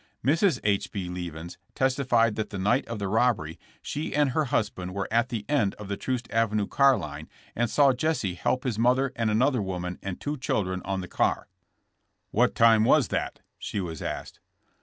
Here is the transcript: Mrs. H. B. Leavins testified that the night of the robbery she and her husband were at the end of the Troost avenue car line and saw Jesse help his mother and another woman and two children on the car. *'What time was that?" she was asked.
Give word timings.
Mrs. 0.25 0.59
H. 0.63 0.91
B. 0.91 1.09
Leavins 1.09 1.57
testified 1.75 2.33
that 2.35 2.49
the 2.49 2.57
night 2.57 2.87
of 2.87 2.97
the 2.97 3.07
robbery 3.07 3.59
she 3.83 4.15
and 4.15 4.31
her 4.31 4.45
husband 4.45 4.95
were 4.95 5.07
at 5.11 5.29
the 5.29 5.45
end 5.47 5.75
of 5.75 5.89
the 5.89 5.95
Troost 5.95 6.27
avenue 6.31 6.65
car 6.65 6.97
line 6.97 7.29
and 7.55 7.69
saw 7.69 7.93
Jesse 7.93 8.33
help 8.33 8.63
his 8.63 8.79
mother 8.79 9.13
and 9.15 9.29
another 9.29 9.61
woman 9.61 9.99
and 10.01 10.19
two 10.19 10.37
children 10.37 10.81
on 10.85 11.01
the 11.01 11.07
car. 11.07 11.47
*'What 12.31 12.55
time 12.55 12.83
was 12.83 13.09
that?" 13.09 13.41
she 13.59 13.79
was 13.79 14.01
asked. 14.01 14.39